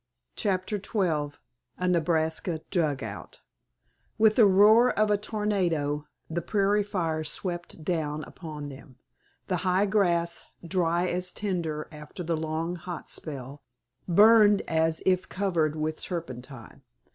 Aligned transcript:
*CHAPTER 0.35 0.77
XII* 0.81 1.37
*A 1.77 1.87
NEBRASKA 1.87 2.61
DUGOUT* 2.71 3.41
With 4.17 4.35
the 4.35 4.47
roar 4.47 4.89
of 4.97 5.11
a 5.11 5.17
tornado 5.19 6.07
the 6.27 6.41
prairie 6.41 6.81
fire 6.81 7.23
swept 7.23 7.83
down 7.83 8.23
upon 8.23 8.69
them. 8.69 8.95
The 9.47 9.57
high 9.57 9.85
grass, 9.85 10.43
dry 10.67 11.05
as 11.05 11.31
tinder 11.31 11.87
after 11.91 12.23
the 12.23 12.35
long 12.35 12.77
hot 12.77 13.11
spell, 13.11 13.61
burned 14.07 14.63
as 14.67 15.03
if 15.05 15.29
covered 15.29 15.75
with 15.75 16.01
turpentine. 16.01 16.81